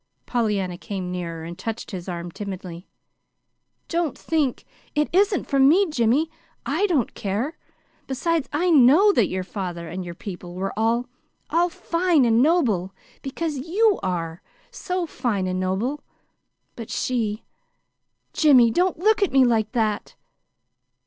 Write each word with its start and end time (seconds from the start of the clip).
Pollyanna 0.25 0.79
came 0.79 1.11
nearer, 1.11 1.43
and 1.43 1.55
touched 1.59 1.91
his 1.91 2.09
arm 2.09 2.31
timidly. 2.31 2.87
"Don't 3.87 4.17
think 4.17 4.65
It 4.95 5.07
isn't 5.13 5.43
for 5.45 5.59
me, 5.59 5.87
Jimmy. 5.91 6.31
I 6.65 6.87
don't 6.87 7.13
care. 7.13 7.55
Besides, 8.07 8.49
I 8.51 8.71
KNOW 8.71 9.11
that 9.13 9.27
your 9.27 9.43
father 9.43 9.87
and 9.87 10.03
your 10.03 10.15
people 10.15 10.55
were 10.55 10.73
all 10.75 11.05
all 11.51 11.69
fine 11.69 12.25
and 12.25 12.41
noble, 12.41 12.95
because 13.21 13.59
YOU 13.59 13.99
are 14.01 14.41
so 14.71 15.05
fine 15.05 15.45
and 15.45 15.59
noble. 15.59 16.03
But 16.75 16.89
she 16.89 17.43
Jimmy, 18.33 18.71
don't 18.71 18.97
look 18.97 19.21
at 19.21 19.31
me 19.31 19.45
like 19.45 19.71
that!" 19.73 20.15